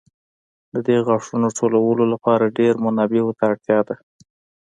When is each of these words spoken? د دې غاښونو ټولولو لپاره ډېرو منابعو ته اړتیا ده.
د 0.73 0.75
دې 0.87 0.97
غاښونو 1.05 1.47
ټولولو 1.57 2.03
لپاره 2.13 2.53
ډېرو 2.57 2.81
منابعو 2.85 3.37
ته 3.37 3.43
اړتیا 3.51 3.79
ده. 3.87 3.95